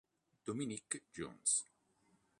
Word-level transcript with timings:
Dominique 0.47 1.03
Jones 1.13 1.69